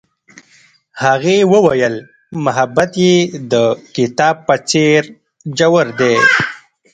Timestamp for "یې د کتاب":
3.03-4.35